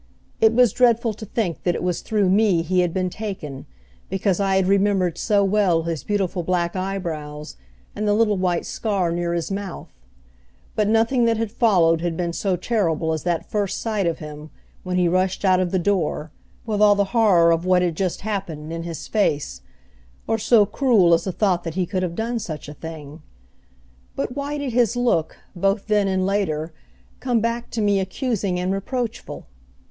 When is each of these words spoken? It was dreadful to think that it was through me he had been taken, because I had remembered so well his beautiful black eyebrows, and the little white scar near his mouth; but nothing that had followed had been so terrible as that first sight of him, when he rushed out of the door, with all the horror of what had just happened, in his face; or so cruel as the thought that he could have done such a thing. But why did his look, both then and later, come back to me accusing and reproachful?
It 0.39 0.53
was 0.55 0.73
dreadful 0.73 1.13
to 1.13 1.27
think 1.27 1.61
that 1.61 1.75
it 1.75 1.83
was 1.83 2.01
through 2.01 2.27
me 2.31 2.63
he 2.63 2.79
had 2.79 2.91
been 2.91 3.11
taken, 3.11 3.67
because 4.09 4.39
I 4.39 4.55
had 4.55 4.65
remembered 4.65 5.15
so 5.15 5.43
well 5.43 5.83
his 5.83 6.03
beautiful 6.03 6.41
black 6.41 6.75
eyebrows, 6.75 7.55
and 7.95 8.07
the 8.07 8.15
little 8.15 8.35
white 8.35 8.65
scar 8.65 9.11
near 9.11 9.31
his 9.35 9.51
mouth; 9.51 9.91
but 10.75 10.87
nothing 10.87 11.25
that 11.25 11.37
had 11.37 11.51
followed 11.51 12.01
had 12.01 12.17
been 12.17 12.33
so 12.33 12.55
terrible 12.55 13.13
as 13.13 13.21
that 13.21 13.45
first 13.51 13.79
sight 13.79 14.07
of 14.07 14.17
him, 14.17 14.49
when 14.81 14.97
he 14.97 15.07
rushed 15.07 15.45
out 15.45 15.59
of 15.59 15.69
the 15.69 15.77
door, 15.77 16.31
with 16.65 16.81
all 16.81 16.95
the 16.95 17.11
horror 17.13 17.51
of 17.51 17.63
what 17.67 17.83
had 17.83 17.95
just 17.95 18.21
happened, 18.21 18.73
in 18.73 18.81
his 18.81 19.07
face; 19.07 19.61
or 20.25 20.39
so 20.39 20.65
cruel 20.65 21.13
as 21.13 21.25
the 21.25 21.31
thought 21.31 21.63
that 21.63 21.75
he 21.75 21.85
could 21.85 22.01
have 22.01 22.15
done 22.15 22.39
such 22.39 22.67
a 22.67 22.73
thing. 22.73 23.21
But 24.15 24.35
why 24.35 24.57
did 24.57 24.73
his 24.73 24.95
look, 24.95 25.37
both 25.55 25.85
then 25.85 26.07
and 26.07 26.25
later, 26.25 26.73
come 27.19 27.39
back 27.39 27.69
to 27.69 27.81
me 27.81 27.99
accusing 27.99 28.59
and 28.59 28.73
reproachful? 28.73 29.45